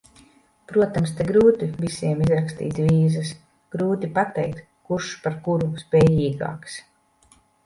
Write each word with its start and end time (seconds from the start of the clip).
Protams, 0.69 1.11
te 1.17 1.25
grūti 1.27 1.67
visiem 1.83 2.23
izrakstīt 2.27 2.79
vīzas, 2.85 3.35
grūti 3.77 4.11
pateikt, 4.17 4.65
kurš 4.89 5.11
par 5.27 5.37
kuru 5.49 5.69
spējīgāks. 5.85 6.81